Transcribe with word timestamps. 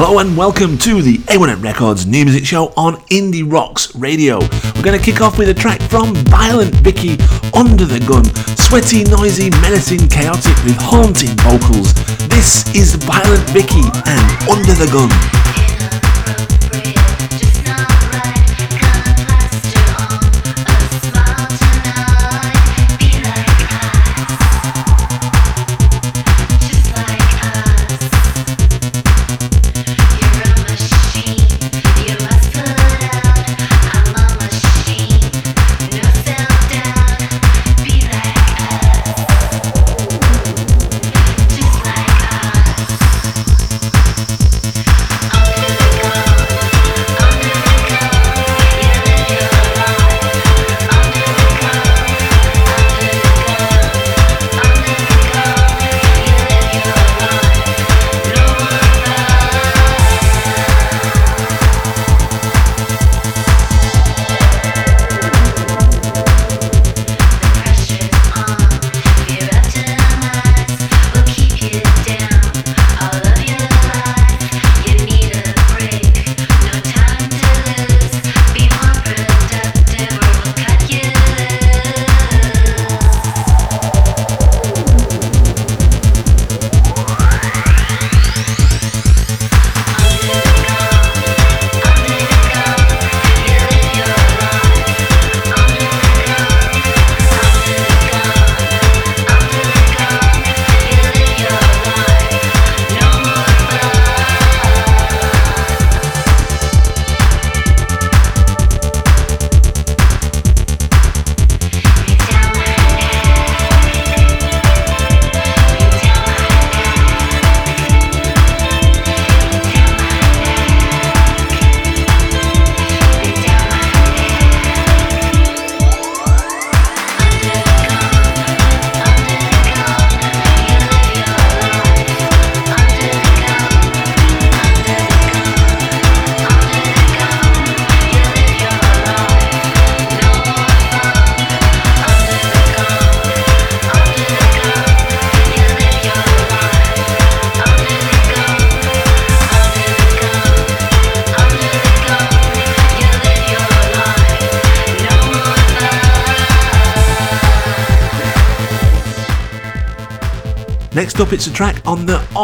Hello 0.00 0.20
and 0.20 0.36
welcome 0.36 0.78
to 0.78 1.02
the 1.02 1.18
A1M 1.26 1.60
Records 1.60 2.06
new 2.06 2.24
music 2.24 2.46
show 2.46 2.72
on 2.76 2.98
Indie 3.10 3.42
Rocks 3.42 3.92
Radio. 3.96 4.38
We're 4.38 4.84
going 4.84 4.96
to 4.96 5.04
kick 5.04 5.20
off 5.20 5.38
with 5.38 5.48
a 5.48 5.54
track 5.54 5.82
from 5.82 6.14
Violent 6.30 6.72
Vickie, 6.86 7.18
Under 7.52 7.84
the 7.84 7.98
Gun. 8.06 8.24
Sweaty, 8.56 9.02
noisy, 9.10 9.50
menacing, 9.58 10.06
chaotic 10.08 10.54
with 10.62 10.76
haunting 10.78 11.34
vocals. 11.38 11.92
This 12.28 12.62
is 12.76 12.94
Violent 12.94 13.42
Vickie 13.50 13.90
and 14.06 14.48
Under 14.48 14.72
the 14.72 14.86
Gun. 14.92 15.47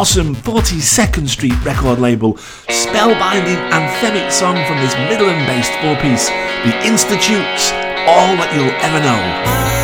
Awesome 0.04 0.34
42nd 0.34 1.26
Street 1.26 1.64
record 1.64 1.98
label, 1.98 2.34
spellbinding 2.34 3.56
anthemic 3.70 4.30
song 4.30 4.54
from 4.66 4.76
this 4.82 4.94
Midland 5.08 5.46
based 5.46 5.72
four 5.80 5.96
piece, 5.96 6.28
The 6.28 6.76
Institutes, 6.86 7.72
All 8.06 8.36
That 8.36 8.52
You'll 8.54 8.68
Ever 8.84 9.00
Know. 9.00 9.83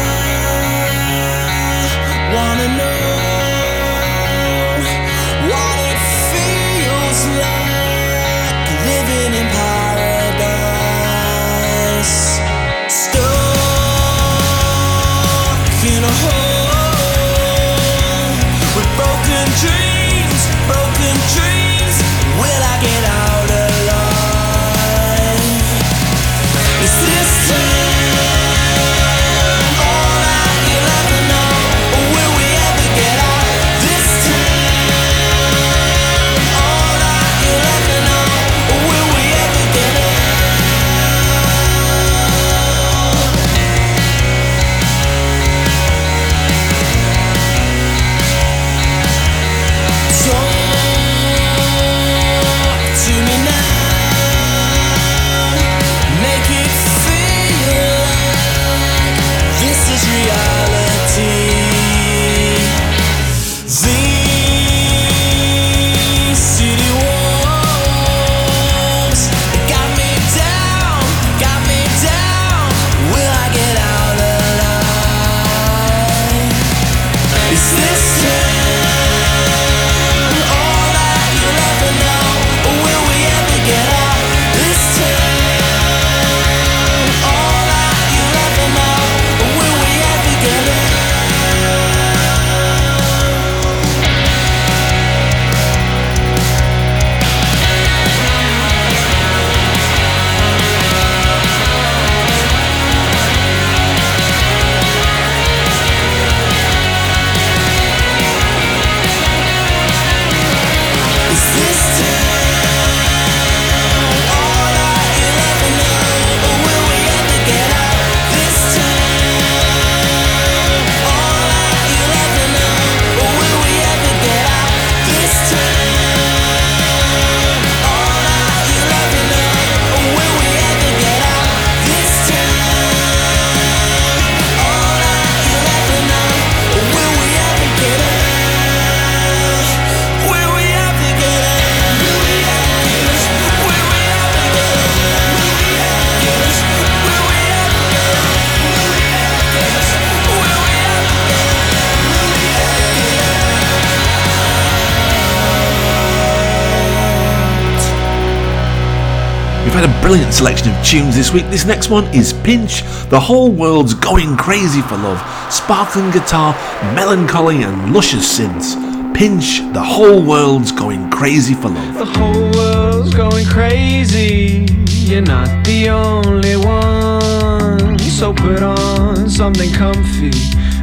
Brilliant 160.11 160.35
selection 160.35 160.75
of 160.75 160.85
tunes 160.85 161.15
this 161.15 161.33
week. 161.33 161.49
This 161.51 161.65
next 161.65 161.89
one 161.89 162.05
is 162.07 162.33
Pynch, 162.33 162.83
The 163.11 163.21
Whole 163.21 163.53
World's 163.53 163.95
Going 163.95 164.37
Crazy 164.37 164.83
for 164.83 164.97
Love, 164.97 165.23
sparkling 165.53 166.11
guitar, 166.11 166.53
melancholy, 166.97 167.63
and 167.63 167.95
luscious 167.95 168.27
synths. 168.37 168.75
Pynch, 169.15 169.61
The 169.73 169.81
Whole 169.81 170.21
World's 170.21 170.73
Going 170.73 171.11
Crazy 171.11 171.55
for 171.55 171.69
Love. 171.69 171.95
The 171.95 172.05
whole 172.07 172.51
world's 172.51 173.15
going 173.15 173.47
crazy, 173.47 174.67
you're 174.89 175.23
not 175.23 175.65
the 175.65 175.91
only 175.91 176.57
one. 176.57 177.97
So 178.01 178.35
put 178.35 178.65
on 178.65 179.31
something 179.31 179.73
comfy 179.73 180.33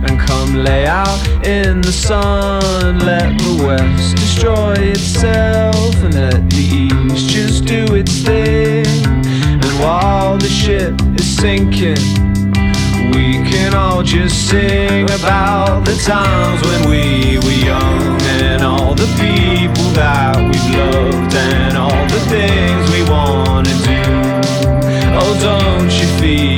and 0.04 0.20
come 0.20 0.64
lay 0.64 0.86
out 0.86 1.20
in 1.46 1.82
the 1.82 1.92
sun. 1.92 3.00
Let 3.00 3.38
the 3.40 3.64
west 3.66 4.16
destroy 4.16 4.74
itself 4.74 5.96
and 6.04 6.14
let 6.14 6.50
the 6.50 6.66
east 6.86 7.30
just 7.30 7.66
do 7.66 7.96
its 7.96 8.22
thing. 8.22 8.86
And 8.86 9.74
while 9.80 10.38
the 10.38 10.50
ship 10.50 10.94
is 11.16 11.28
sinking, 11.38 12.04
we 13.14 13.34
can 13.50 13.74
all 13.74 14.04
just 14.04 14.50
sing 14.50 15.06
about 15.06 15.86
the 15.86 15.96
times 16.06 16.62
when 16.68 16.90
we 16.90 17.38
were 17.40 17.60
young 17.66 18.22
and 18.42 18.64
all 18.64 18.94
the 18.94 19.10
people 19.18 19.90
that 19.94 20.38
we've 20.38 20.70
loved 20.76 21.34
and 21.34 21.78
all 21.78 22.06
the 22.08 22.24
things 22.30 22.84
we 22.92 23.04
wanna 23.10 23.76
do. 23.86 24.02
Oh, 25.20 25.34
don't 25.42 25.92
you 26.00 26.08
feel 26.20 26.57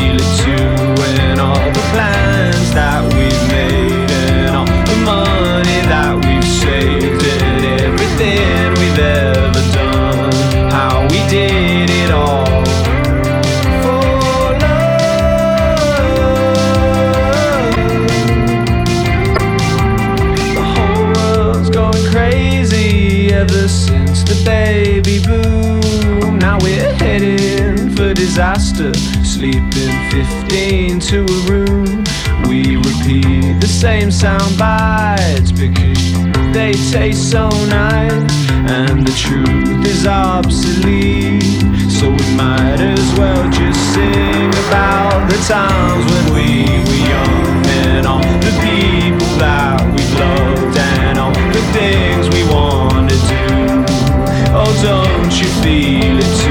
disaster, 28.40 28.94
sleeping 29.22 29.92
15 30.12 31.02
to 31.02 31.26
a 31.26 31.40
room. 31.52 32.06
We 32.48 32.78
repeat 32.78 33.60
the 33.60 33.68
same 33.68 34.12
sound 34.12 34.58
bites 34.58 35.52
because 35.52 36.14
they 36.54 36.72
taste 36.90 37.32
so 37.32 37.50
nice, 37.68 38.32
and 38.72 39.06
the 39.06 39.12
truth 39.12 39.86
is 39.86 40.08
obsolete. 40.08 41.44
So 41.92 42.12
we 42.12 42.36
might 42.38 42.80
as 42.80 43.20
well 43.20 43.44
just 43.52 43.82
sing 43.94 44.48
about 44.68 45.30
the 45.30 45.38
times 45.46 46.06
when 46.10 46.28
we 46.34 46.64
were 46.88 47.02
young 47.12 47.66
and 47.84 48.08
all 48.08 48.32
the 48.40 48.56
people 48.64 49.36
that 49.36 49.84
we 49.94 50.04
loved 50.18 50.78
and 50.78 51.20
all 51.20 51.34
the 51.34 51.66
things 51.76 52.30
we 52.34 52.44
want 52.48 53.10
to 53.10 53.18
do. 53.36 53.84
Oh, 54.56 54.72
don't 54.82 55.34
you 55.42 55.50
feel 55.62 56.18
it 56.18 56.40
too? 56.42 56.49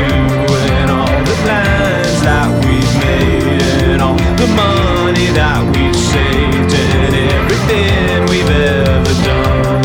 That 5.39 5.63
we've 5.71 5.95
saved 5.95 6.75
and 6.75 7.15
everything 7.15 8.27
we've 8.27 8.51
ever 8.51 9.15
done. 9.23 9.85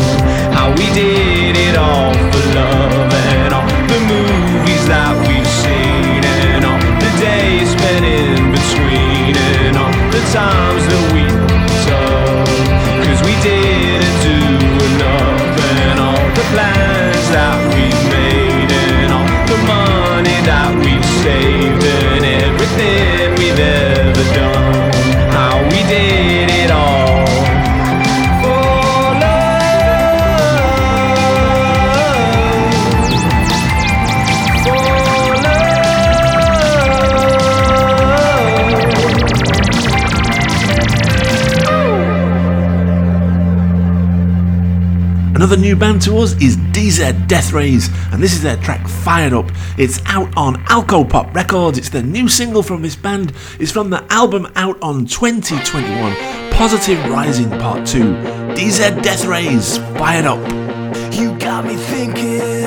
How 0.52 0.70
we 0.70 0.86
did 0.92 1.33
Another 45.54 45.68
new 45.68 45.76
band 45.76 46.02
to 46.02 46.16
us 46.16 46.32
is 46.42 46.56
DZ 46.56 47.28
Deathrays, 47.28 47.88
and 48.12 48.20
this 48.20 48.32
is 48.32 48.42
their 48.42 48.56
track 48.56 48.88
Fired 48.88 49.32
Up. 49.32 49.52
It's 49.78 50.00
out 50.06 50.36
on 50.36 50.56
Alcopop 50.64 51.32
Records. 51.32 51.78
It's 51.78 51.90
the 51.90 52.02
new 52.02 52.28
single 52.28 52.60
from 52.60 52.82
this 52.82 52.96
band. 52.96 53.32
It's 53.60 53.70
from 53.70 53.88
the 53.88 54.04
album 54.12 54.48
out 54.56 54.82
on 54.82 55.06
2021, 55.06 56.50
Positive 56.50 56.98
Rising 57.08 57.50
Part 57.50 57.86
2. 57.86 58.00
DZ 58.56 59.00
Deathrays, 59.00 59.78
Fired 59.96 60.26
Up. 60.26 60.40
You 61.14 61.38
got 61.38 61.64
me 61.64 61.76
thinking, 61.76 62.63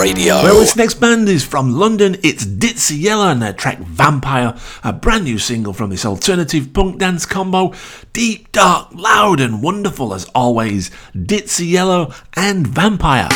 Radio. 0.00 0.36
Well, 0.42 0.60
this 0.60 0.76
next 0.76 0.94
band 0.94 1.28
is 1.28 1.44
from 1.44 1.74
London. 1.74 2.16
It's 2.22 2.46
Ditsea 2.46 2.98
Yella 2.98 3.32
and 3.32 3.42
their 3.42 3.52
track 3.52 3.80
Vampire, 3.80 4.56
a 4.82 4.94
brand 4.94 5.24
new 5.24 5.38
single 5.38 5.74
from 5.74 5.90
this 5.90 6.06
alternative 6.06 6.72
punk 6.72 6.98
dance 6.98 7.26
combo. 7.26 7.74
Deep, 8.14 8.50
dark, 8.50 8.88
loud, 8.94 9.40
and 9.40 9.62
wonderful 9.62 10.14
as 10.14 10.24
always. 10.34 10.90
Ditsea 11.14 11.70
Yella 11.70 12.14
and 12.34 12.66
Vampire. 12.66 13.28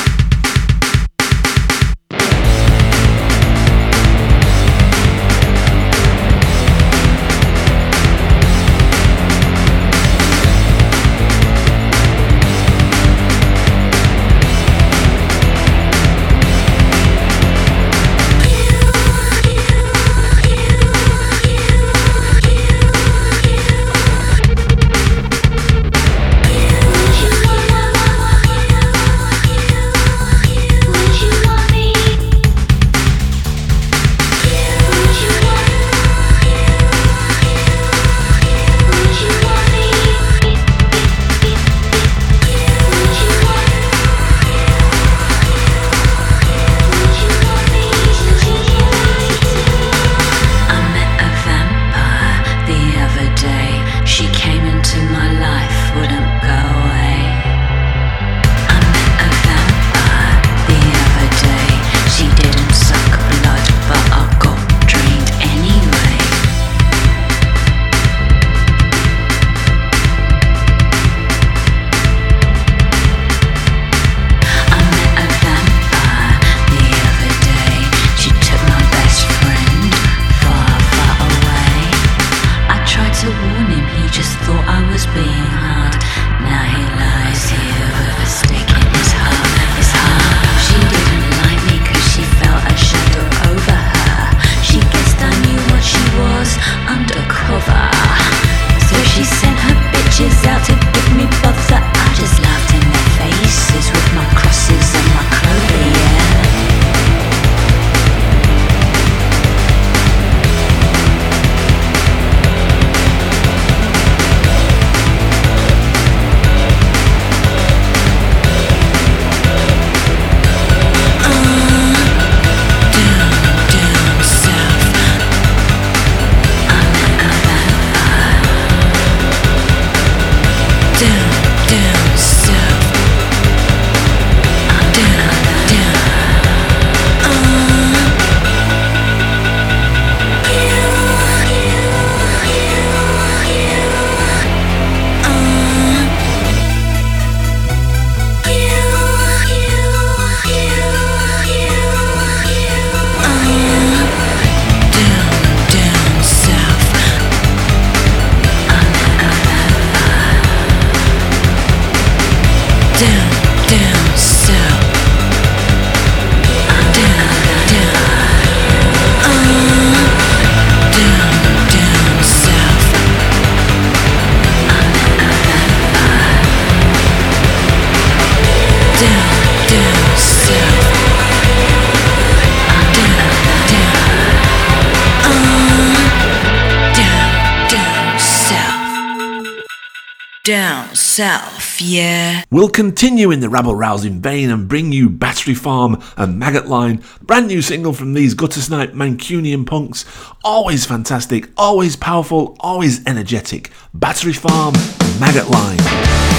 We'll 192.54 192.68
continue 192.68 193.32
in 193.32 193.40
the 193.40 193.48
rabble 193.48 193.74
rousing 193.74 194.20
vein 194.20 194.48
and 194.48 194.68
bring 194.68 194.92
you 194.92 195.10
Battery 195.10 195.54
Farm 195.54 196.00
and 196.16 196.40
Maggott 196.40 196.68
Line, 196.68 197.02
brand 197.20 197.48
new 197.48 197.60
single 197.60 197.92
from 197.92 198.12
these 198.12 198.34
gutter 198.34 198.60
snipe 198.60 198.92
Mancunian 198.92 199.66
punks. 199.66 200.04
Always 200.44 200.86
fantastic, 200.86 201.48
always 201.56 201.96
powerful, 201.96 202.56
always 202.60 203.04
energetic. 203.08 203.72
Battery 203.92 204.34
Farm, 204.34 204.74
Maggott 205.18 205.50
Line. 205.50 206.33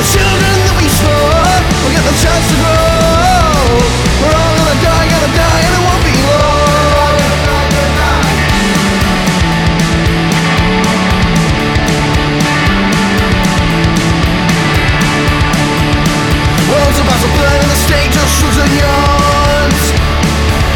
The 0.00 0.08
children 0.16 0.56
that 0.64 0.76
we 0.80 0.88
store 0.88 1.60
will 1.84 1.92
get 1.92 2.00
the 2.00 2.16
chance 2.16 2.48
to 2.48 2.56
grow. 2.56 2.72
We're 4.16 4.32
all 4.32 4.54
gonna 4.56 4.80
die, 4.80 5.04
gonna 5.12 5.28
die, 5.28 5.60
and 5.60 5.76
it 5.76 5.82
won't 5.84 6.00
be 6.08 6.16
long. 6.24 7.20
Worlds 16.64 16.96
about 16.96 17.20
to 17.20 17.28
burn 17.36 17.60
in 17.60 17.68
the 17.68 17.80
state 17.84 18.16
of 18.16 18.24
and 18.56 18.72
yawns. 18.80 19.84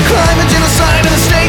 Climate 0.05 0.53
genocide 0.53 1.01
in 1.01 1.09
the 1.09 1.23
state. 1.25 1.44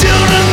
children 0.00 0.43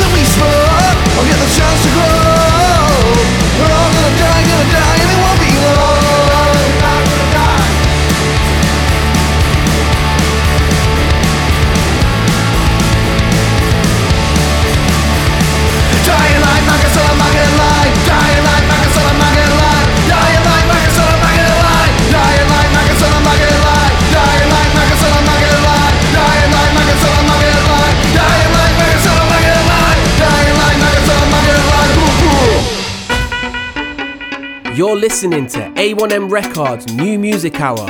You're 34.82 34.96
listening 34.96 35.46
to 35.50 35.60
A1M 35.76 36.32
Records 36.32 36.92
New 36.92 37.20
Music 37.20 37.62
Hour 37.62 37.88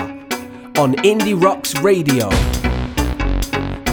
on 0.78 0.94
Indie 1.06 1.42
Rocks 1.42 1.74
Radio. 1.80 2.30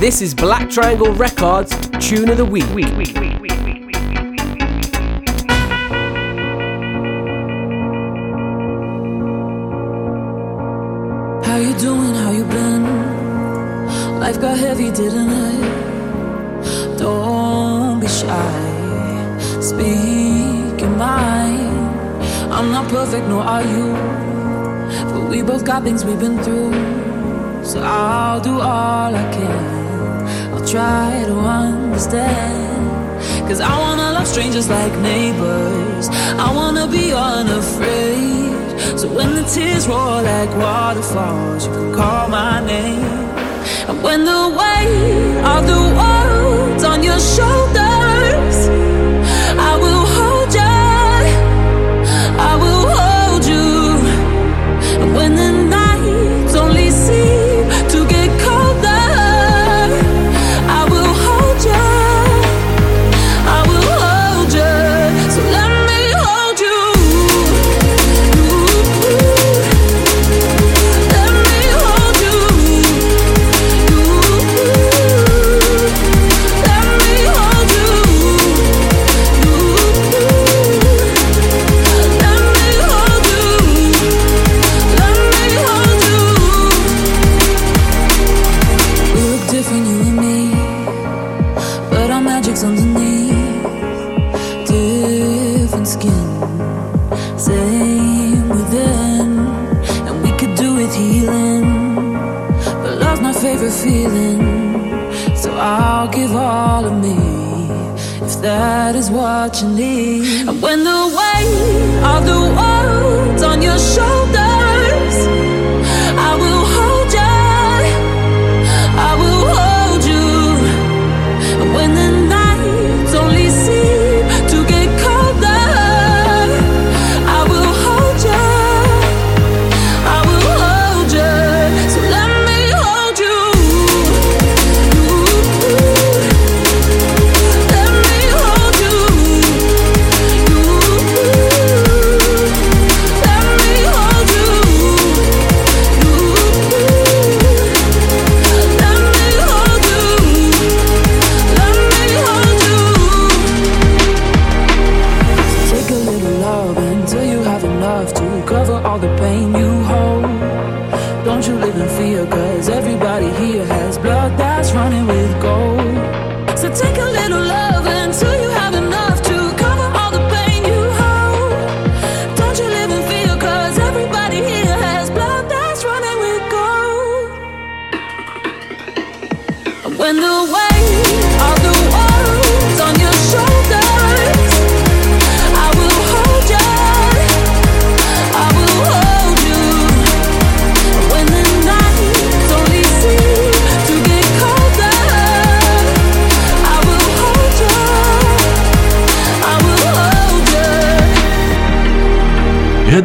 This 0.00 0.20
is 0.20 0.34
Black 0.34 0.68
Triangle 0.68 1.12
Records 1.12 1.70
Tune 2.00 2.28
of 2.28 2.38
the 2.38 2.44
Week. 2.44 2.64
How 11.44 11.56
you 11.56 11.74
doing? 11.78 12.14
How 12.16 12.32
you 12.32 12.44
been? 12.46 14.18
Life 14.18 14.40
got 14.40 14.58
heavy, 14.58 14.90
didn't 14.90 15.30
it? 15.30 16.98
Don't 16.98 18.00
be 18.00 18.08
shy. 18.08 19.61
Speak 19.61 20.80
your 20.80 20.90
mind. 20.90 21.38
I'm 22.58 22.72
not 22.72 22.90
perfect, 22.90 23.28
nor 23.28 23.44
are 23.44 23.62
you. 23.62 23.92
But 25.12 25.30
we 25.30 25.42
both 25.42 25.64
got 25.64 25.84
things 25.84 26.04
we've 26.04 26.18
been 26.18 26.42
through. 26.42 26.72
So 27.64 27.80
I'll 27.80 28.40
do 28.40 28.60
all 28.60 29.14
I 29.14 29.32
can. 29.32 30.52
I'll 30.52 30.66
try 30.66 31.22
to 31.24 31.38
understand. 31.38 33.46
Cause 33.46 33.60
I 33.60 33.78
wanna 33.78 34.10
love 34.10 34.26
strangers 34.26 34.68
like 34.68 34.92
neighbors. 34.98 36.08
I 36.46 36.52
wanna 36.52 36.88
be 36.88 37.12
unafraid. 37.12 38.50
So 38.98 39.06
when 39.06 39.36
the 39.36 39.44
tears 39.44 39.86
roll 39.86 40.20
like 40.20 40.50
waterfalls, 40.56 41.64
you 41.64 41.72
can 41.72 41.94
call 41.94 42.28
my 42.28 42.58
name. 42.66 43.04
And 43.88 44.02
when 44.02 44.24
the 44.24 44.42
weight 44.60 45.36
of 45.54 45.64
the 45.64 45.82
world's 46.00 46.82
on 46.82 47.04
your 47.04 47.20
shoulders, 47.20 48.88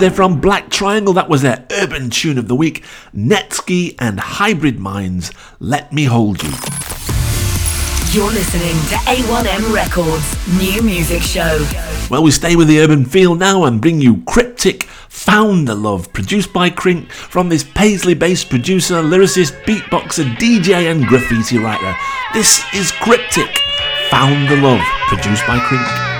there 0.03 0.11
from 0.11 0.41
Black 0.41 0.69
Triangle, 0.69 1.13
that 1.13 1.29
was 1.29 1.43
their 1.43 1.65
urban 1.71 2.09
tune 2.09 2.37
of 2.37 2.49
the 2.49 2.55
week. 2.55 2.83
Netsky 3.15 3.95
and 3.97 4.19
Hybrid 4.19 4.77
Minds, 4.77 5.31
Let 5.61 5.93
Me 5.93 6.03
Hold 6.03 6.43
You. 6.43 6.49
You're 8.11 8.29
listening 8.29 8.75
to 8.89 8.95
A1M 9.05 9.73
Records 9.73 10.59
New 10.59 10.81
Music 10.81 11.21
Show. 11.21 11.65
Well, 12.09 12.21
we 12.21 12.31
stay 12.31 12.57
with 12.57 12.67
the 12.67 12.81
urban 12.81 13.05
feel 13.05 13.35
now 13.35 13.63
and 13.63 13.79
bring 13.79 14.01
you 14.01 14.17
Kryptik 14.17 14.83
Found 14.83 15.69
the 15.69 15.75
Love, 15.75 16.11
produced 16.11 16.51
by 16.51 16.69
Crink 16.69 17.09
from 17.09 17.47
this 17.47 17.63
Paisley 17.63 18.13
based 18.13 18.49
producer, 18.49 18.95
lyricist, 18.95 19.53
beatboxer, 19.63 20.35
DJ, 20.35 20.91
and 20.91 21.05
graffiti 21.05 21.59
writer. 21.59 21.95
This 22.33 22.61
is 22.73 22.91
Kryptik 22.91 23.57
Found 24.09 24.49
the 24.49 24.57
Love, 24.57 24.81
produced 25.07 25.47
by 25.47 25.59
Crink. 25.59 26.12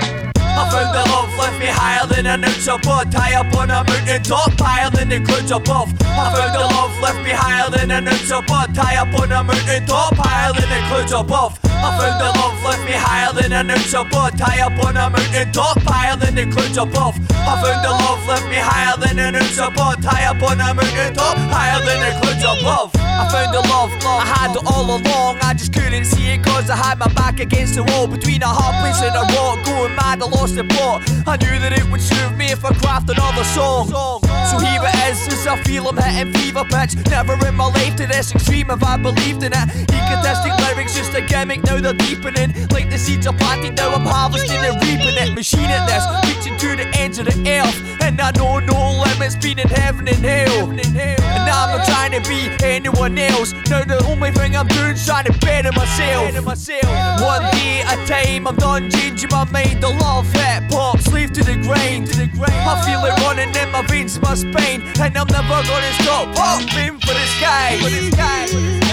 Higher 2.04 2.22
than 2.22 2.26
an 2.26 2.44
ounce 2.44 2.66
High 2.66 3.34
up 3.34 3.54
on 3.56 3.70
a 3.70 3.84
mountain 3.84 4.22
top, 4.22 4.52
than 4.92 5.08
the 5.08 5.20
clouds 5.20 5.50
above. 5.50 5.92
I 6.00 6.32
found 6.32 6.54
the 6.54 6.60
love 6.60 7.02
left 7.02 7.24
me 7.24 7.30
higher 7.30 7.70
than 7.70 7.90
an 7.90 8.08
ounce 8.08 8.30
of 8.30 8.44
High 8.48 8.96
up 8.96 9.20
on 9.20 9.32
a 9.32 9.42
mountain 9.42 9.86
top, 9.86 10.16
than 10.16 10.68
the 10.68 10.80
clouds 10.88 11.12
above. 11.12 11.58
I 11.64 11.98
found 11.98 12.20
the 12.20 12.30
love 12.38 12.62
left 12.64 12.84
me 12.84 12.92
higher 12.92 13.32
than 13.32 13.52
an 13.52 13.70
ounce 13.70 13.94
of 13.94 14.10
High 14.12 14.60
up 14.60 14.84
on 14.84 14.96
a 14.96 15.10
mountain 15.10 15.52
top, 15.52 15.78
than 16.18 16.34
the 16.34 16.46
clouds 16.52 16.76
above. 16.76 17.16
I 17.30 17.62
found 17.62 17.84
the 17.84 17.90
love 17.90 18.26
left 18.28 18.48
me 18.48 18.56
higher 18.56 18.96
than 18.98 19.18
an 19.18 19.36
ounce 19.36 19.58
of 19.58 19.74
High 19.74 20.26
up 20.26 20.42
on 20.42 20.60
a 20.60 20.74
mountain 20.74 21.14
top, 21.14 21.36
higher 21.36 21.80
than 21.84 22.00
clouds 22.00 22.23
above 22.44 22.94
I 22.96 23.28
found 23.30 23.54
the 23.54 23.62
love, 23.68 23.90
I 24.04 24.26
had 24.26 24.56
it 24.56 24.64
all 24.66 24.84
along. 24.84 25.38
I 25.40 25.54
just 25.54 25.72
couldn't 25.72 26.04
see 26.04 26.34
it 26.34 26.42
cause 26.42 26.68
I 26.68 26.76
had 26.76 26.98
my 26.98 27.08
back 27.14 27.40
against 27.40 27.76
the 27.76 27.84
wall. 27.84 28.06
Between 28.06 28.42
a 28.42 28.48
hard 28.48 28.74
place 28.82 29.00
and 29.00 29.14
a 29.14 29.24
rock 29.34 29.64
Going 29.64 29.94
mad, 29.94 30.20
I 30.20 30.26
lost 30.26 30.56
the 30.56 30.64
plot. 30.64 31.02
I 31.26 31.36
knew 31.36 31.56
that 31.62 31.72
it 31.72 31.88
would 31.90 32.00
suit 32.00 32.36
me 32.36 32.50
if 32.50 32.64
I 32.64 32.74
craft 32.74 33.08
another 33.08 33.44
song. 33.44 33.88
So 33.88 34.58
here 34.58 34.82
it 34.82 34.94
is, 35.08 35.26
as 35.32 35.46
I 35.46 35.56
feel 35.62 35.88
I'm 35.88 35.96
hitting 35.96 36.32
fever 36.34 36.64
pitch. 36.64 36.96
Never 37.08 37.34
in 37.46 37.54
my 37.54 37.70
life 37.70 37.96
to 37.96 38.06
this 38.06 38.34
extreme 38.34 38.66
have 38.66 38.82
I 38.82 38.96
believed 38.96 39.42
in 39.42 39.52
it. 39.54 39.66
Egotistic 39.88 40.52
lyrics 40.58 40.94
just 40.94 41.14
a 41.14 41.22
gimmick, 41.22 41.64
now 41.64 41.80
they're 41.80 41.94
deepening. 41.94 42.52
Like 42.70 42.90
the 42.90 42.98
seeds 42.98 43.26
are 43.26 43.32
planted, 43.32 43.76
now 43.76 43.94
I'm 43.94 44.04
harvesting 44.04 44.58
and 44.58 44.76
reaping 44.82 45.16
it. 45.16 45.34
Machine 45.34 45.70
at 45.70 45.86
this, 45.86 46.04
reaching 46.28 46.58
to 46.58 46.76
the 46.76 46.86
ends 46.98 47.18
of 47.18 47.26
the 47.26 47.36
earth. 47.48 47.78
And 48.02 48.20
I 48.20 48.30
know 48.32 48.58
no 48.58 49.02
limits, 49.06 49.36
been 49.36 49.58
in 49.58 49.68
heaven 49.68 50.08
and 50.08 50.18
hell. 50.18 50.70
And 50.70 51.46
now 51.46 51.64
I'm 51.64 51.78
not 51.78 51.86
trying 51.86 52.12
to 52.12 52.20
be 52.28 52.33
anyone 52.62 53.18
else. 53.18 53.52
Now 53.70 53.84
the 53.84 54.02
only 54.06 54.30
thing 54.32 54.56
I'm 54.56 54.66
doing 54.68 54.92
is 54.92 55.06
trying 55.06 55.24
to 55.26 55.32
better 55.38 55.72
myself. 55.72 56.34
One 57.20 57.42
day 57.52 57.82
at 57.82 57.98
a 57.98 58.06
time, 58.06 58.46
I'm 58.46 58.56
done 58.56 58.90
changing 58.90 59.30
my 59.30 59.44
mind. 59.50 59.84
I 59.84 59.96
love 59.98 60.30
hip 60.32 60.70
hop, 60.70 60.98
slave 61.00 61.32
to 61.32 61.44
the 61.44 61.56
grain. 61.56 62.08
I 62.08 62.82
feel 62.84 63.04
it 63.04 63.14
running 63.24 63.54
in 63.54 63.70
my 63.70 63.82
veins, 63.86 64.20
my 64.20 64.34
spine. 64.34 64.82
And 65.00 65.16
I'm 65.16 65.26
never 65.28 65.62
gonna 65.68 65.92
stop 66.02 66.28
hoping 66.36 66.98
for 67.00 67.14
the 67.14 67.26
sky. 67.38 67.78
For 67.82 67.90
the 67.90 68.10
sky. 68.12 68.83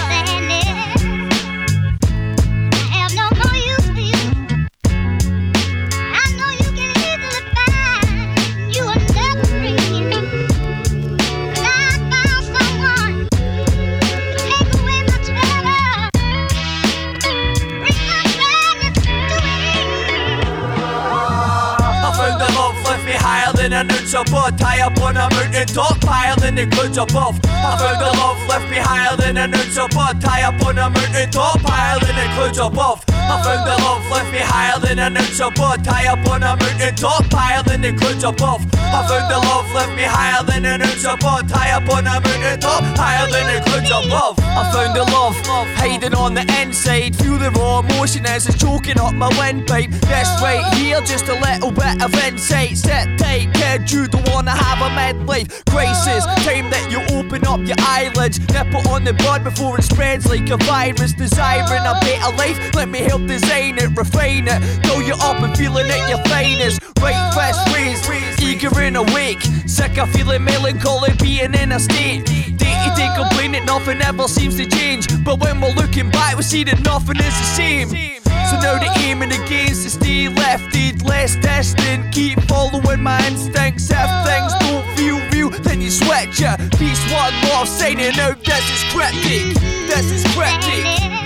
Than 23.88 24.01
blood 24.28 24.60
High 24.60 24.84
up 24.84 24.98
on 25.00 25.16
a 25.16 25.28
mountain 25.30 25.66
top, 25.66 25.96
higher 26.04 26.36
than 26.36 26.54
the 26.54 26.66
clouds 26.66 26.98
above 26.98 27.40
I 27.44 27.78
found 27.80 28.00
the 28.00 28.12
love 28.20 28.40
left 28.48 28.68
me 28.70 28.76
higher 28.76 29.16
than 29.16 29.36
an 29.36 29.54
ounce 29.54 29.78
of 29.78 29.90
blood 29.90 30.22
High 30.22 30.42
up 30.42 30.60
on 30.66 30.78
a 30.78 30.90
mountain 30.90 31.30
top, 31.30 31.60
higher 31.64 31.98
than 32.00 32.16
the 32.16 32.26
clouds 32.36 32.58
above 32.58 33.04
I 33.08 33.42
found 33.42 33.64
the 33.64 33.76
love 33.82 34.04
left 34.12 34.32
higher 34.44 34.78
than 34.80 34.98
an 34.98 35.16
ounce 35.16 35.40
of 35.40 35.56
High 35.56 36.12
up 36.12 36.26
on 36.28 36.42
a 36.42 36.56
mountain 36.56 36.94
top, 36.94 37.24
higher 37.32 37.62
than 37.62 37.80
the 37.80 37.92
clouds 37.96 38.24
above 38.24 38.62
I 38.74 39.00
found 39.08 39.30
the 39.32 39.38
love 39.48 39.68
left 39.72 39.96
higher 39.96 40.44
than 40.44 40.66
an 40.66 40.82
ounce 40.82 41.04
of 41.06 41.18
blood 41.18 41.50
High 41.50 41.72
up 41.72 41.88
on 41.88 42.06
a 42.06 42.20
mountain 42.20 42.60
top, 42.60 42.84
higher 42.96 43.26
than 43.30 43.46
the 43.48 43.58
clouds 43.64 43.90
above 43.90 44.38
I 44.38 44.70
found 44.72 44.96
the 44.96 45.04
love, 45.08 45.36
hiding 45.76 46.14
on 46.14 46.34
the 46.34 46.44
inside 46.60 47.16
Feel 47.16 47.38
the 47.38 47.50
raw 47.52 47.80
emotion 47.80 48.26
as 48.26 48.46
it's 48.46 48.58
choking 48.58 48.98
up 48.98 49.14
my 49.14 49.28
windpipe 49.38 49.90
This 49.90 50.28
right 50.42 50.64
here, 50.74 51.00
just 51.00 51.28
a 51.28 51.38
little 51.40 51.70
bit 51.70 52.02
of 52.02 52.14
insight. 52.24 52.76
Sit 52.76 53.18
tight, 53.18 53.48
kid, 53.54 53.90
you 53.90 54.01
don't 54.08 54.28
wanna 54.30 54.52
have 54.52 54.78
a 54.80 54.90
midlife 54.94 55.64
crisis 55.66 56.24
Time 56.44 56.70
that 56.70 56.90
you 56.90 56.98
open 57.16 57.46
up 57.46 57.60
your 57.60 57.76
eyelids. 57.80 58.38
Nip 58.52 58.66
it 58.74 58.86
on 58.88 59.04
the 59.04 59.12
bud 59.14 59.44
before 59.44 59.78
it 59.78 59.82
spreads 59.82 60.26
like 60.26 60.48
a 60.50 60.56
virus. 60.56 61.12
Desiring 61.12 61.86
a 61.86 61.94
better 62.00 62.36
life, 62.36 62.58
let 62.74 62.88
me 62.88 63.00
help 63.00 63.26
design 63.26 63.78
it, 63.78 63.96
refine 63.96 64.48
it. 64.48 64.60
Fill 64.84 65.02
you 65.02 65.14
up 65.14 65.40
and 65.40 65.56
feeling 65.56 65.86
at 65.86 66.08
your 66.08 66.18
finest. 66.24 66.80
Right 67.00 67.32
fist 67.34 68.08
raised, 68.08 68.42
eager 68.42 68.76
and 68.80 68.96
awake. 68.96 69.40
Sick 69.66 69.98
of 69.98 70.10
feeling 70.10 70.44
melancholy, 70.44 71.12
being 71.20 71.54
in 71.54 71.72
a 71.72 71.78
state. 71.78 72.26
Day 72.26 72.74
to 72.84 72.90
day 72.96 73.10
complaining, 73.16 73.64
nothing 73.64 74.00
ever 74.02 74.28
seems 74.28 74.56
to 74.56 74.66
change. 74.66 75.06
But 75.24 75.40
when 75.40 75.60
we're 75.60 75.74
looking 75.74 76.10
back, 76.10 76.36
we 76.36 76.42
see 76.42 76.64
that 76.64 76.80
nothing 76.84 77.16
is 77.16 77.34
the 77.38 77.48
same 77.56 78.21
So 78.52 78.60
now 78.60 78.76
the 78.76 78.92
aim 79.00 79.22
and 79.22 79.32
the 79.32 79.42
gains 79.48 79.82
to 79.84 79.88
stay 79.88 80.28
lefted, 80.28 81.02
less 81.06 81.36
distant 81.36 82.12
Keep 82.12 82.38
following 82.42 83.02
my 83.02 83.16
instincts. 83.26 83.88
If 83.90 84.10
things 84.28 84.52
don't 84.60 84.86
feel 84.94 85.18
real, 85.32 85.48
then 85.62 85.80
you 85.80 85.90
switch 85.90 86.42
it 86.42 86.58
Peace, 86.78 87.02
one 87.10 87.32
love, 87.48 87.66
signing 87.66 88.18
out, 88.20 88.36
is 88.36 88.44
This 88.44 88.70
is 88.70 88.82
Kryptik. 88.92 89.54
This 89.88 90.10
is 90.10 90.24
Kryptik 90.34 91.21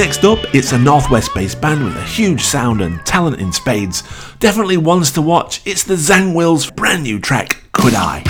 Next 0.00 0.24
up, 0.24 0.38
it's 0.54 0.72
a 0.72 0.78
Northwest 0.78 1.34
based 1.34 1.60
band 1.60 1.84
with 1.84 1.94
a 1.94 2.02
huge 2.02 2.40
sound 2.40 2.80
and 2.80 3.04
talent 3.04 3.38
in 3.38 3.52
spades. 3.52 4.02
Definitely 4.38 4.78
ones 4.78 5.10
to 5.10 5.20
watch. 5.20 5.60
It's 5.66 5.84
the 5.84 5.92
Zangwills' 5.92 6.74
brand 6.74 7.02
new 7.02 7.18
track, 7.18 7.62
Could 7.72 7.92
I? 7.94 8.22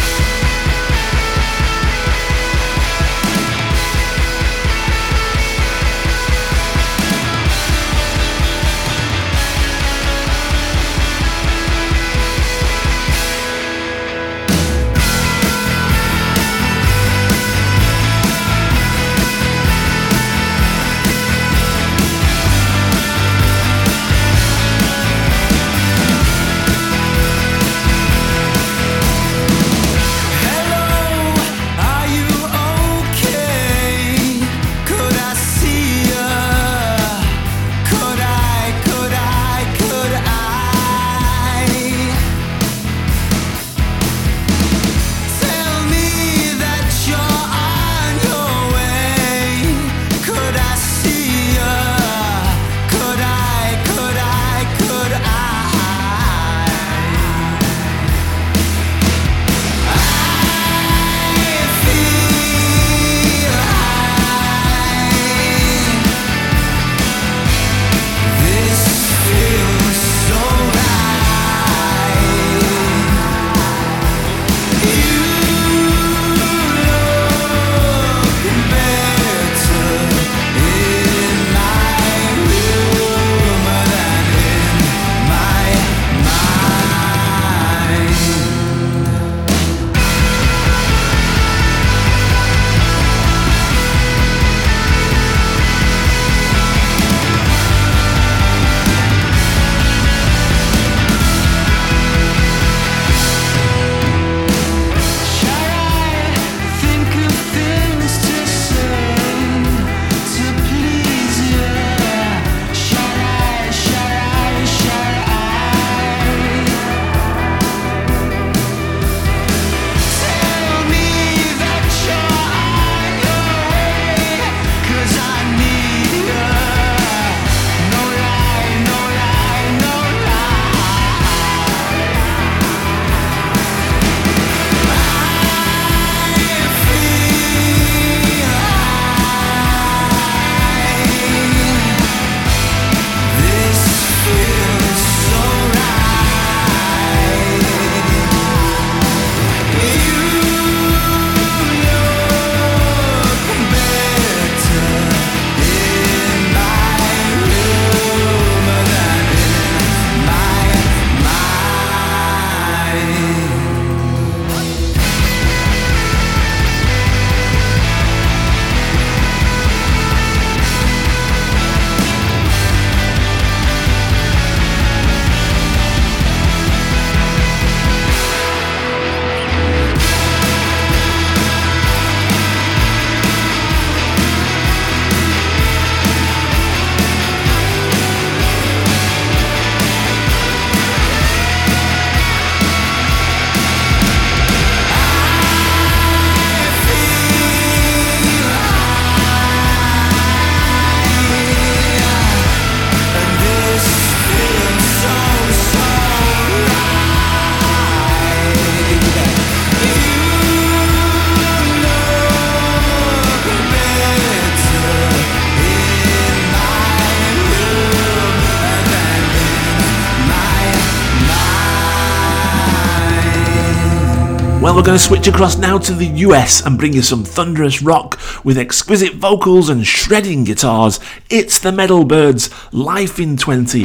We're 224.80 224.86
going 224.86 224.98
to 224.98 225.04
switch 225.04 225.28
across 225.28 225.58
now 225.58 225.76
to 225.76 225.92
the 225.92 226.06
US 226.06 226.64
and 226.64 226.78
bring 226.78 226.94
you 226.94 227.02
some 227.02 227.22
thunderous 227.22 227.82
rock 227.82 228.18
with 228.46 228.56
exquisite 228.56 229.12
vocals 229.12 229.68
and 229.68 229.86
shredding 229.86 230.42
guitars. 230.42 230.98
It's 231.28 231.58
the 231.58 231.70
Metal 231.70 232.02
Byrds, 232.02 232.48
Life 232.72 233.20
in 233.20 233.36
20. 233.36 233.84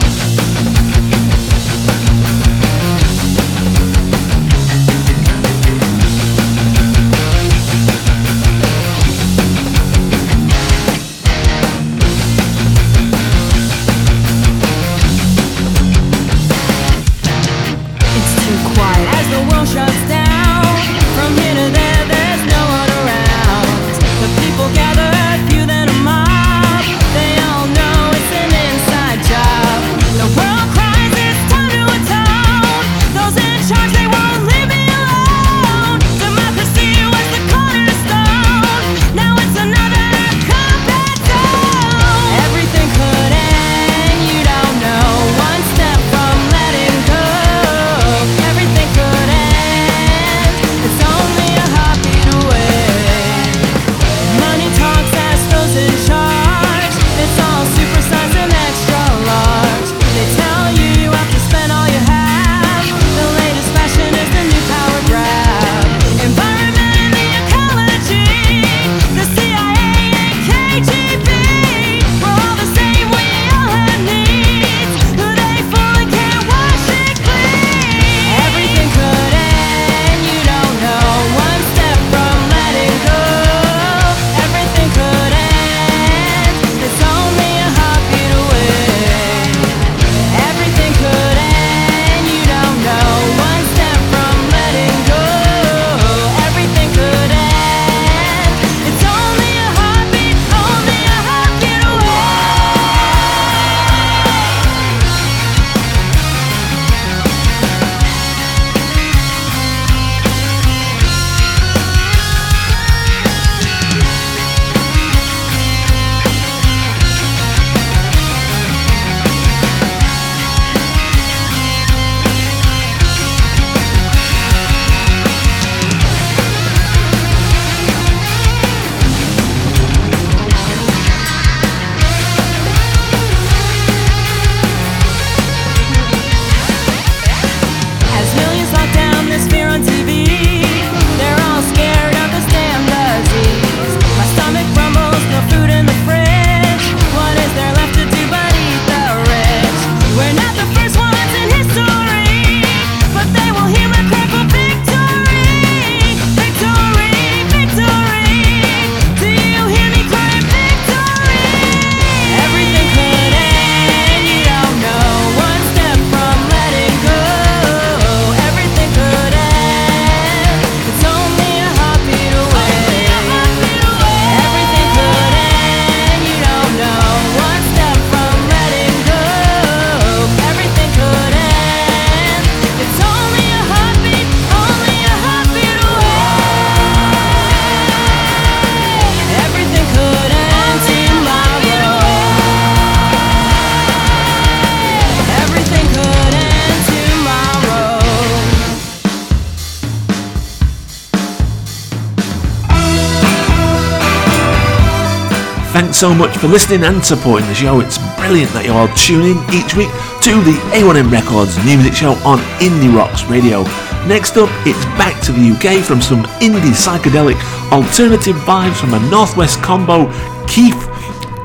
So 205.95 206.13
much 206.13 206.35
for 206.35 206.49
listening 206.49 206.83
and 206.83 207.03
supporting 207.03 207.47
the 207.47 207.55
show. 207.55 207.79
It's 207.79 207.97
brilliant 208.19 208.51
that 208.51 208.65
you 208.65 208.73
all 208.73 208.91
tune 208.99 209.31
in 209.31 209.39
each 209.55 209.79
week 209.79 209.87
to 210.27 210.35
the 210.43 210.59
A1M 210.75 211.07
Records 211.07 211.55
music 211.63 211.93
show 211.93 212.19
on 212.27 212.37
Indie 212.59 212.91
Rocks 212.91 213.23
Radio. 213.31 213.63
Next 214.03 214.35
up, 214.35 214.51
it's 214.67 214.83
back 214.99 215.15
to 215.23 215.31
the 215.31 215.55
UK 215.55 215.81
from 215.81 216.01
some 216.01 216.25
indie 216.43 216.75
psychedelic 216.75 217.39
alternative 217.71 218.35
vibes 218.43 218.75
from 218.75 218.93
a 218.93 218.99
Northwest 219.09 219.63
combo, 219.63 220.11
Keef, 220.51 220.75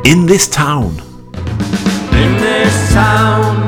in 0.03 0.27
this 0.27 0.49
town. 0.49 0.99
In 2.11 2.35
this 2.43 2.93
town, 2.93 3.60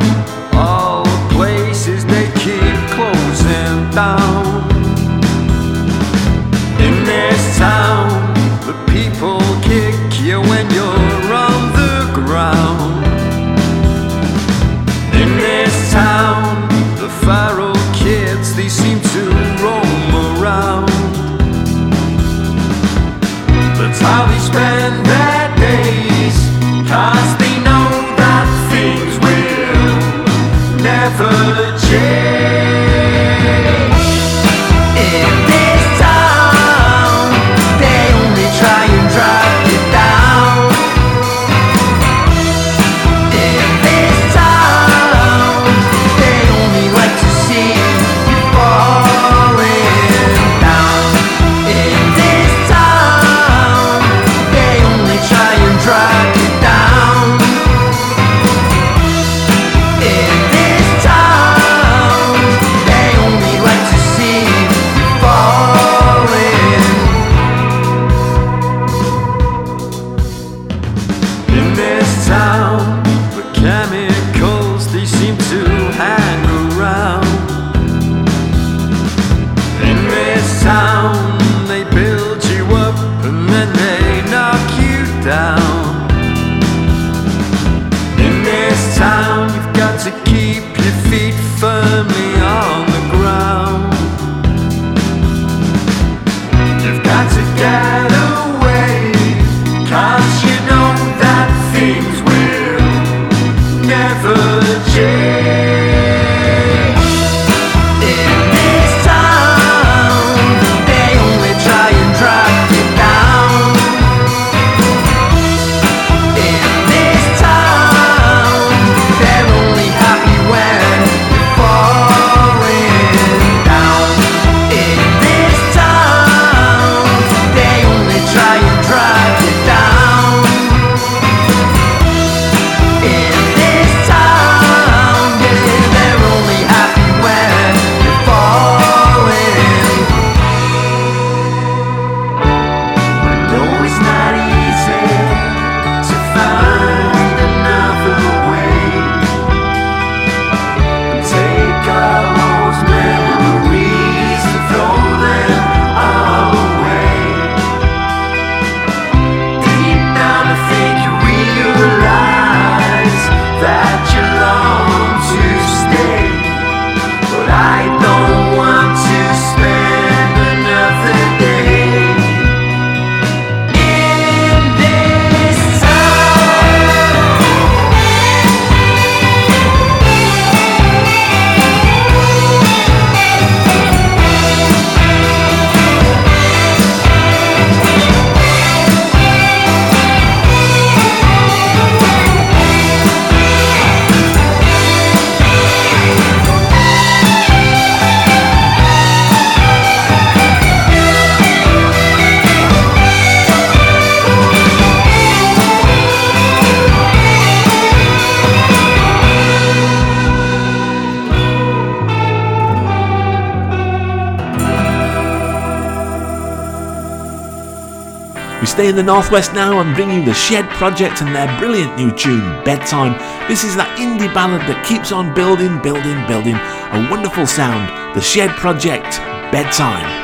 We 218.62 218.68
stay 218.68 218.88
in 218.88 218.94
the 218.94 219.02
Northwest 219.02 219.54
now 219.54 219.80
and 219.80 219.92
bring 219.92 220.12
you 220.12 220.24
the 220.24 220.32
Shed 220.32 220.68
Project 220.70 221.20
and 221.20 221.34
their 221.34 221.48
brilliant 221.58 221.96
new 221.96 222.12
tune, 222.12 222.62
Bedtime. 222.62 223.18
This 223.48 223.64
is 223.64 223.74
that 223.74 223.98
indie 223.98 224.32
ballad 224.32 224.60
that 224.70 224.86
keeps 224.86 225.10
on 225.10 225.34
building, 225.34 225.82
building, 225.82 226.24
building. 226.28 226.54
A 226.54 227.08
wonderful 227.10 227.44
sound, 227.44 228.14
the 228.14 228.20
Shed 228.20 228.50
Project, 228.50 229.18
Bedtime. 229.50 230.21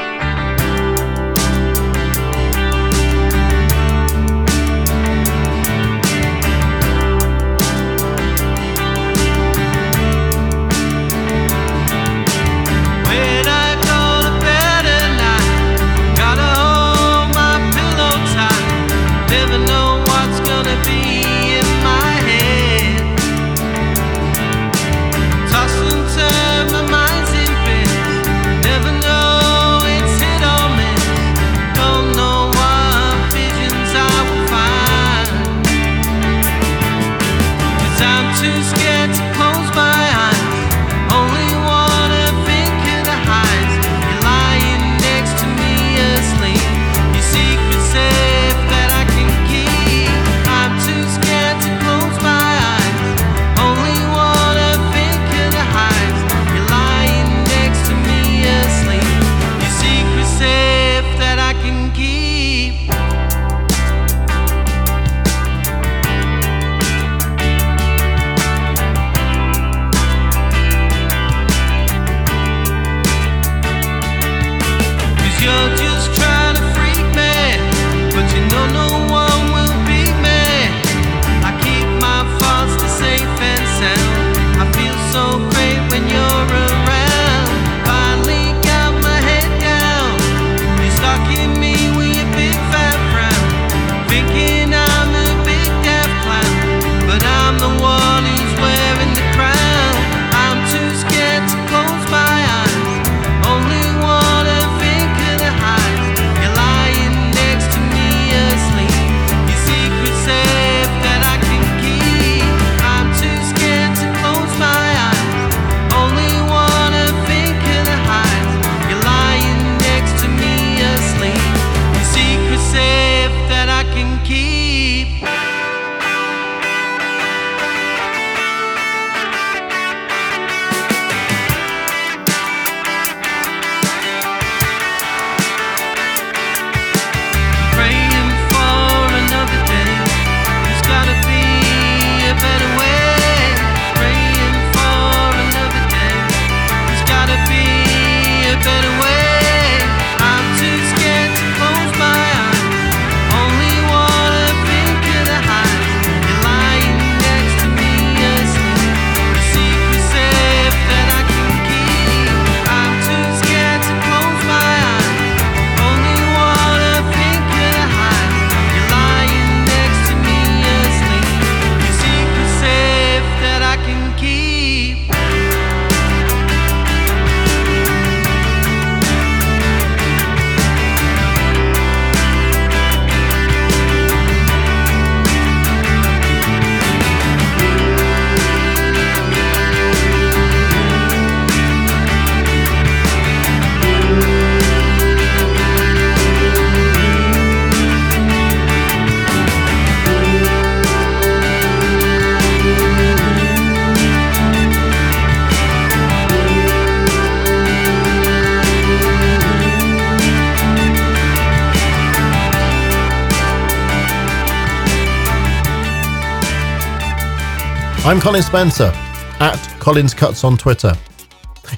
I'm 218.18 218.22
Colin 218.22 218.42
Spencer 218.42 218.90
at 219.38 219.76
Collins 219.78 220.12
Cuts 220.12 220.42
on 220.42 220.56
Twitter. 220.56 220.92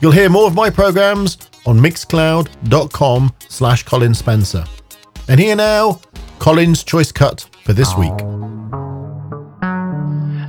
You'll 0.01 0.11
hear 0.11 0.30
more 0.30 0.47
of 0.47 0.55
my 0.55 0.70
programs 0.70 1.36
on 1.66 1.78
mixcloud.com 1.78 3.34
slash 3.51 3.82
Colin 3.82 4.14
Spencer. 4.14 4.64
And 5.28 5.38
here 5.38 5.55
now, 5.55 6.01
Colin's 6.38 6.82
choice 6.82 7.12
cut 7.12 7.47
for 7.64 7.74
this 7.74 7.95
week. 7.95 8.18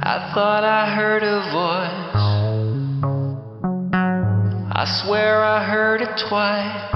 I 0.02 0.32
thought 0.34 0.64
I 0.64 0.96
heard 0.96 1.24
a 1.24 1.42
voice. 1.52 2.16
I 4.72 4.86
swear 5.04 5.44
I 5.44 5.62
heard 5.66 6.02
it 6.04 6.18
twice. 6.30 6.88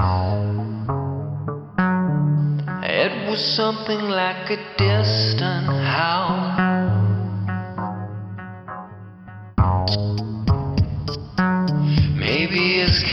It 2.88 3.28
was 3.28 3.44
something 3.44 4.00
like 4.08 4.48
a 4.48 4.56
distant 4.78 5.66
howl. 5.66 6.65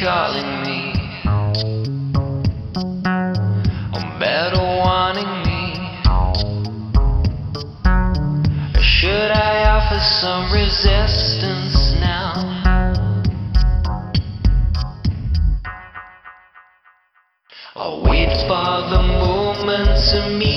Calling 0.04 0.64
me, 0.64 0.92
or 3.94 4.04
better 4.20 4.60
wanting 4.60 5.32
me. 5.48 5.64
Or 8.76 8.84
should 8.84 9.32
I 9.32 9.64
offer 9.72 10.00
some 10.20 10.52
resistance 10.52 11.94
now? 12.02 12.34
I'll 17.78 18.04
wait 18.04 18.34
for 18.46 18.72
the 18.92 19.02
moment 19.08 19.88
to 20.12 20.20
meet 20.38 20.53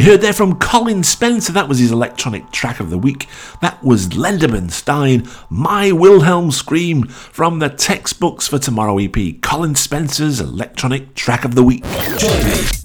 You 0.00 0.06
heard 0.06 0.22
there 0.22 0.32
from 0.32 0.58
Colin 0.58 1.04
Spencer, 1.04 1.52
that 1.52 1.68
was 1.68 1.78
his 1.78 1.92
electronic 1.92 2.50
track 2.52 2.80
of 2.80 2.88
the 2.88 2.96
week. 2.96 3.28
That 3.60 3.84
was 3.84 4.08
Lederman 4.08 4.70
Stein, 4.70 5.28
My 5.50 5.92
Wilhelm 5.92 6.52
Scream 6.52 7.06
from 7.06 7.58
the 7.58 7.68
Textbooks 7.68 8.48
for 8.48 8.58
Tomorrow 8.58 8.96
EP. 8.98 9.42
Colin 9.42 9.74
Spencer's 9.74 10.40
electronic 10.40 11.14
track 11.14 11.44
of 11.44 11.54
the 11.54 11.62
week. 11.62 11.84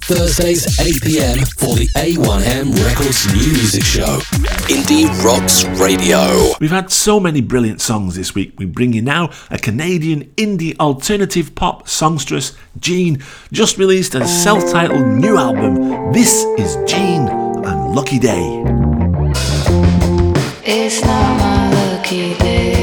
Join 0.06 0.18
me 0.18 0.26
Thursdays 0.26 0.80
8 0.80 1.02
pm 1.02 1.38
for 1.58 1.74
the 1.74 1.88
A1M 1.96 2.84
Records 2.84 3.26
New 3.32 3.52
Music 3.52 3.82
Show. 3.82 4.18
Indie 4.68 5.06
Rocks 5.24 5.64
Radio. 5.80 6.52
We've 6.60 6.70
had 6.70 6.90
so 6.90 7.20
many 7.20 7.40
brilliant 7.40 7.80
songs 7.80 8.14
this 8.14 8.34
week. 8.34 8.54
We 8.58 8.66
bring 8.66 8.92
you 8.92 9.02
now 9.02 9.30
a 9.50 9.58
Canadian 9.58 10.24
indie 10.36 10.78
alternative 10.78 11.54
pop 11.54 11.88
songstress, 11.88 12.56
Jeen, 12.78 13.22
just 13.52 13.78
released 13.78 14.14
a 14.14 14.26
self 14.26 14.70
titled 14.70 15.06
new 15.06 15.36
album. 15.36 16.12
This 16.12 16.44
is 16.58 16.76
Jeen 16.90 17.28
and 17.64 17.94
Lucky 17.94 18.18
Day. 18.18 18.62
It's 20.64 21.02
not 21.02 21.38
my 21.38 21.94
lucky 21.96 22.34
day. 22.38 22.75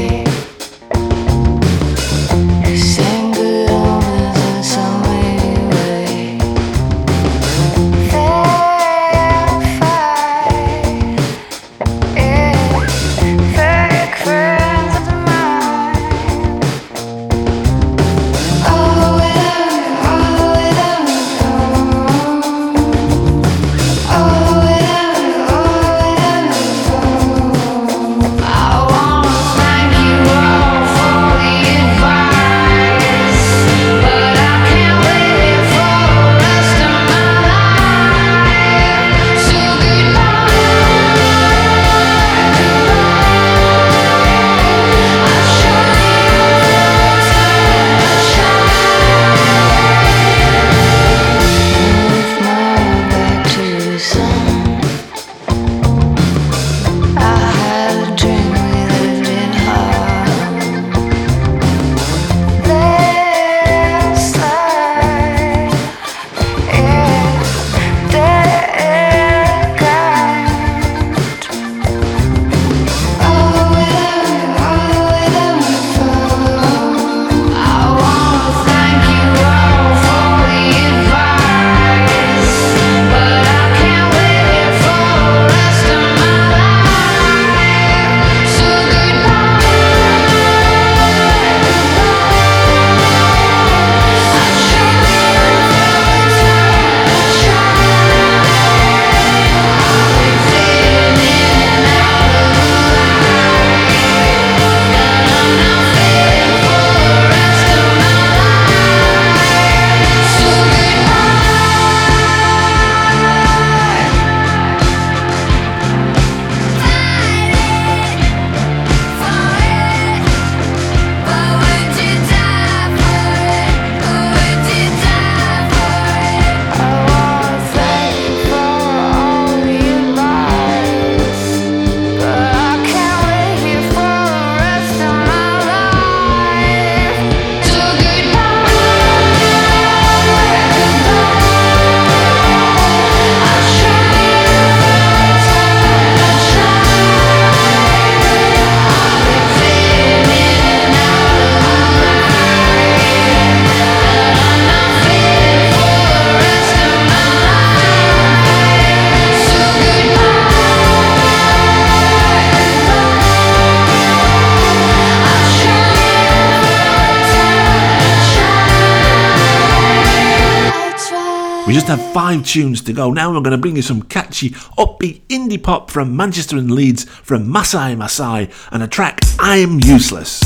We 171.74 171.80
just 171.80 171.88
have 171.88 172.12
five 172.12 172.46
tunes 172.46 172.82
to 172.82 172.92
go. 172.92 173.10
Now 173.10 173.32
we're 173.32 173.40
going 173.40 173.50
to 173.50 173.58
bring 173.58 173.74
you 173.74 173.82
some 173.82 174.02
catchy, 174.02 174.50
upbeat 174.78 175.22
indie 175.26 175.60
pop 175.60 175.90
from 175.90 176.16
Manchester 176.16 176.56
and 176.56 176.70
Leeds 176.70 177.02
from 177.02 177.48
Masi 177.48 177.96
Masi 177.96 178.48
and 178.70 178.80
a 178.80 178.86
track 178.86 179.18
I 179.40 179.56
Am 179.56 179.80
Useless. 179.80 180.38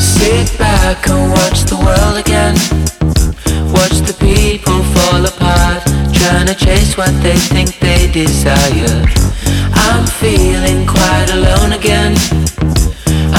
Sit 0.00 0.58
back 0.58 1.06
and 1.06 1.30
watch 1.32 1.64
the 1.64 1.76
world 1.84 2.16
again. 2.16 2.54
Watch 3.74 3.98
the 4.08 4.16
people 4.18 4.82
fall 4.84 5.26
apart, 5.26 5.84
trying 6.18 6.46
to 6.46 6.54
chase 6.54 6.96
what 6.96 7.12
they 7.22 7.36
think 7.36 7.78
they 7.78 8.10
desire. 8.10 9.04
I'm 9.86 10.06
feeling 10.06 10.86
quite 10.86 11.30
alone 11.30 11.72
again. 11.72 12.14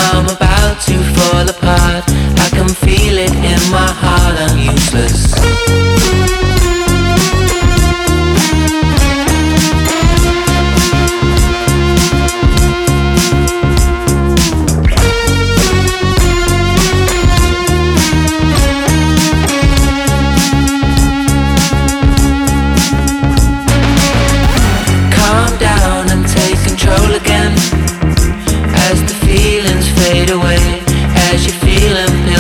I'm 0.08 0.26
about 0.26 0.80
to 0.88 0.98
fall 1.16 1.48
apart. 1.50 2.04
I 2.46 2.50
can 2.52 2.70
feel 2.70 3.18
it 3.18 3.36
in 3.36 3.62
my 3.72 3.92
heart. 4.02 4.36
I'm 4.40 4.58
useless. 4.58 6.39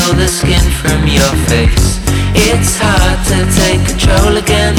Peel 0.09 0.17
the 0.17 0.27
skin 0.27 0.65
from 0.81 1.05
your 1.07 1.33
face. 1.49 1.99
It's 2.33 2.77
hard 2.81 3.19
to 3.29 3.37
take 3.59 3.81
control 3.85 4.37
again. 4.37 4.75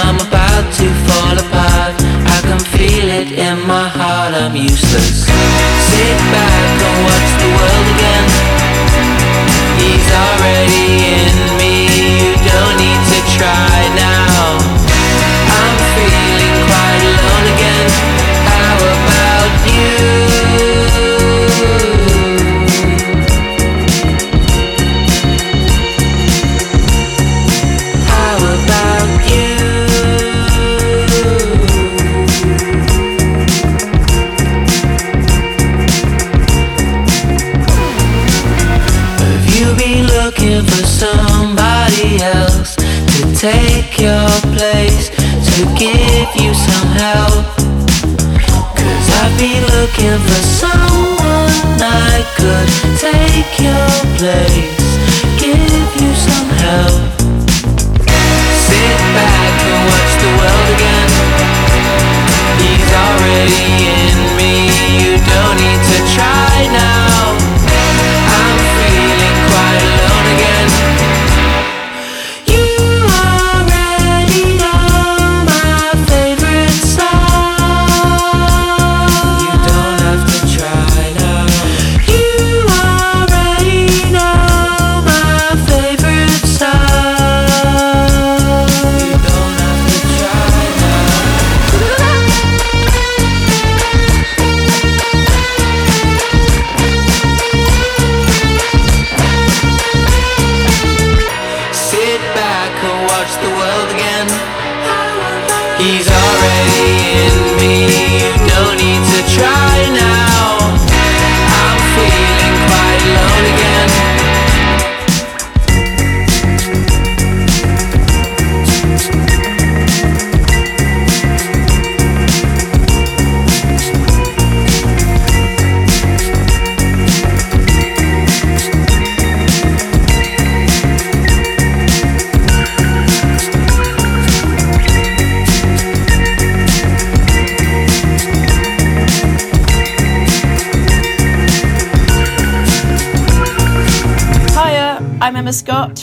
I'm 0.00 0.16
about 0.16 0.66
to 0.80 0.86
fall 1.06 1.36
apart. 1.36 1.94
I 2.36 2.38
can 2.42 2.60
feel 2.76 3.08
it 3.20 3.32
in 3.32 3.58
my 3.66 3.88
heart. 3.88 4.34
I'm 4.34 4.56
useless. 4.56 5.26
Sit 5.90 6.18
back 6.32 6.80
and 6.88 6.98
watch 7.08 7.30
the 7.42 7.48
world 7.56 7.86
again. 7.96 8.26
He's 9.80 10.08
already 10.24 10.86
in 11.20 11.36
me. 11.58 11.74
You 12.24 12.32
don't 12.48 12.76
need 12.84 13.02
to 13.12 13.20
try 13.36 13.69
some? 47.12 47.44
Cause 48.78 49.08
I've 49.22 49.34
been 49.38 49.64
looking 49.76 50.18
for 50.28 50.42
someone 50.62 51.78
I 51.82 52.22
could 52.38 52.70
take 52.98 53.50
your 53.66 53.90
place, 54.18 54.88
give 55.42 55.88
you 56.00 56.12
some 56.14 56.48
help. 56.64 57.02
Sit 58.66 58.98
back 59.16 59.54
and 59.66 59.80
watch 59.90 60.12
the 60.22 60.30
world 60.38 60.68
again. 60.76 61.10
He's 62.62 62.90
already 63.04 63.66
in 63.98 64.16
me, 64.38 64.54
you 65.02 65.12
don't 65.30 65.56
need 65.62 65.82
to 65.90 65.98
try 66.14 66.54
now. 66.72 67.49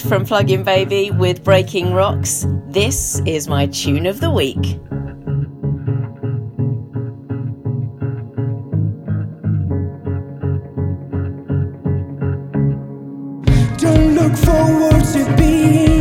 From 0.08 0.24
Plug-in 0.26 0.64
Baby 0.64 1.12
with 1.12 1.44
Breaking 1.44 1.94
Rocks. 1.94 2.46
This 2.70 3.20
is 3.26 3.50
my 3.50 3.68
tune 3.68 4.06
of 4.06 4.22
the 4.22 4.32
week. 4.32 4.56
Don't 13.78 14.16
look 14.16 14.38
forward 14.38 15.04
to 15.14 15.36
being 15.38 15.97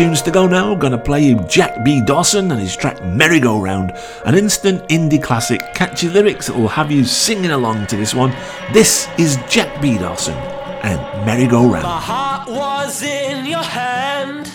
tunes 0.00 0.22
to 0.22 0.30
go 0.30 0.46
now. 0.46 0.74
Gonna 0.74 0.96
play 0.96 1.20
you 1.20 1.38
Jack 1.46 1.84
B. 1.84 2.00
Dawson 2.00 2.50
and 2.50 2.58
his 2.58 2.74
track 2.74 3.04
Merry 3.04 3.38
Go 3.38 3.60
Round, 3.60 3.92
an 4.24 4.34
instant 4.34 4.82
indie 4.88 5.22
classic, 5.22 5.60
catchy 5.74 6.08
lyrics 6.08 6.46
that 6.46 6.56
will 6.56 6.68
have 6.68 6.90
you 6.90 7.04
singing 7.04 7.50
along 7.50 7.86
to 7.88 7.96
this 7.96 8.14
one. 8.14 8.30
This 8.72 9.08
is 9.18 9.36
Jack 9.46 9.82
B. 9.82 9.98
Dawson 9.98 10.34
and 10.82 11.00
Merry 11.26 11.46
Go 11.46 11.70
Round. 11.70 11.82
My 11.82 12.00
heart 12.00 12.48
was 12.48 13.02
in 13.02 13.44
your 13.44 13.62
hand 13.62 14.50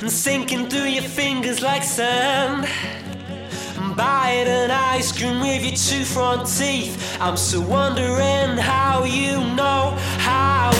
and 0.00 0.10
sinking 0.10 0.70
through 0.70 0.88
your 0.96 1.02
fingers 1.02 1.60
like 1.60 1.82
sand. 1.82 2.66
Bite 3.96 4.46
an 4.48 4.70
ice 4.70 5.12
cream 5.12 5.40
with 5.40 5.62
your 5.62 5.76
two 5.76 6.06
front 6.06 6.48
teeth. 6.48 7.18
I'm 7.20 7.36
still 7.36 7.64
wondering 7.64 8.56
how 8.56 9.04
you 9.04 9.32
know 9.54 9.94
how 10.18 10.70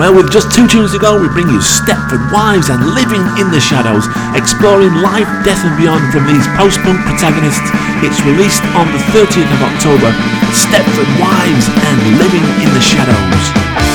Well, 0.00 0.16
with 0.16 0.32
just 0.32 0.48
two 0.56 0.66
tunes 0.66 0.92
to 0.92 0.98
go, 0.98 1.20
we 1.20 1.28
bring 1.28 1.50
you 1.52 1.60
Stepford 1.60 2.32
Wives 2.32 2.70
and 2.70 2.80
Living 2.96 3.20
in 3.36 3.52
the 3.52 3.60
Shadows, 3.60 4.08
exploring 4.32 4.96
life, 5.04 5.28
death 5.44 5.60
and 5.60 5.76
beyond 5.76 6.10
from 6.10 6.24
these 6.24 6.48
post-punk 6.56 7.04
protagonists. 7.04 7.68
It's 8.00 8.24
released 8.24 8.64
on 8.80 8.88
the 8.96 9.02
30th 9.12 9.52
of 9.52 9.60
October. 9.60 10.08
Stepford 10.56 11.10
Wives 11.20 11.68
and 11.68 12.16
Living 12.16 12.48
in 12.64 12.72
the 12.72 12.80
Shadows. 12.80 13.89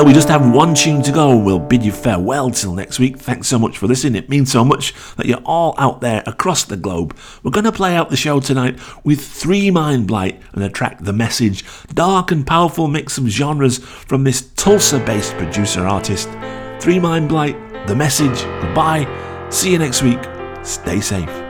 Well, 0.00 0.06
we 0.06 0.14
just 0.14 0.30
have 0.30 0.50
one 0.50 0.74
tune 0.74 1.02
to 1.02 1.12
go. 1.12 1.36
We'll 1.36 1.58
bid 1.58 1.84
you 1.84 1.92
farewell 1.92 2.50
till 2.50 2.72
next 2.72 2.98
week. 2.98 3.18
Thanks 3.18 3.48
so 3.48 3.58
much 3.58 3.76
for 3.76 3.86
listening. 3.86 4.14
It 4.14 4.30
means 4.30 4.50
so 4.50 4.64
much 4.64 4.94
that 5.16 5.26
you're 5.26 5.42
all 5.44 5.74
out 5.76 6.00
there 6.00 6.22
across 6.24 6.64
the 6.64 6.78
globe. 6.78 7.14
We're 7.42 7.50
going 7.50 7.64
to 7.64 7.70
play 7.70 7.94
out 7.94 8.08
the 8.08 8.16
show 8.16 8.40
tonight 8.40 8.80
with 9.04 9.20
Three 9.20 9.70
Mind 9.70 10.06
Blight 10.06 10.40
and 10.54 10.62
the 10.62 10.70
track 10.70 11.00
The 11.00 11.12
Message. 11.12 11.66
Dark 11.92 12.32
and 12.32 12.46
powerful 12.46 12.88
mix 12.88 13.18
of 13.18 13.26
genres 13.26 13.76
from 13.76 14.24
this 14.24 14.40
Tulsa 14.52 15.00
based 15.00 15.34
producer 15.34 15.86
artist. 15.86 16.30
Three 16.80 16.98
Mind 16.98 17.28
Blight, 17.28 17.86
The 17.86 17.94
Message. 17.94 18.42
Goodbye. 18.62 19.06
See 19.50 19.70
you 19.70 19.78
next 19.78 20.02
week. 20.02 20.20
Stay 20.62 21.02
safe. 21.02 21.49